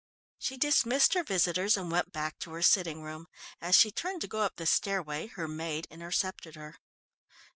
[0.39, 3.27] She dismissed her visitors and went back to her sitting room.
[3.61, 6.77] As she turned to go up the stairway her maid intercepted her.